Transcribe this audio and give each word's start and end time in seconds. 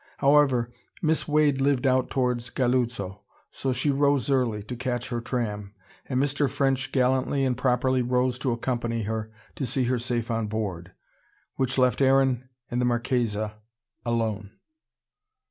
However, 0.17 0.71
Miss 1.03 1.27
Wade 1.27 1.61
lived 1.61 1.85
out 1.85 2.09
towards 2.09 2.49
Galuzzo, 2.49 3.21
so 3.51 3.71
she 3.71 3.91
rose 3.91 4.31
early, 4.31 4.63
to 4.63 4.75
catch 4.75 5.09
her 5.09 5.21
tram. 5.21 5.75
And 6.07 6.19
Mr. 6.19 6.49
French 6.49 6.91
gallantly 6.91 7.45
and 7.45 7.55
properly 7.55 8.01
rose 8.01 8.39
to 8.39 8.51
accompany 8.51 9.03
her, 9.03 9.31
to 9.57 9.63
see 9.67 9.83
her 9.83 9.99
safe 9.99 10.31
on 10.31 10.47
board. 10.47 10.93
Which 11.53 11.77
left 11.77 12.01
Aaron 12.01 12.49
and 12.71 12.81
the 12.81 12.85
Marchesa 12.85 13.57
alone. 14.03 14.53